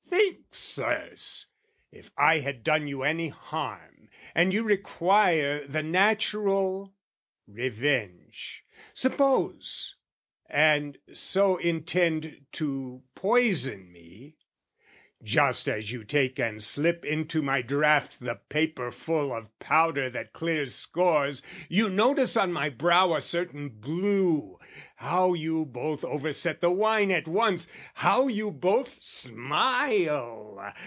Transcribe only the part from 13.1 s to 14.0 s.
poison